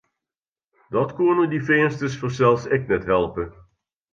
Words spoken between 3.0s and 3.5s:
helpe.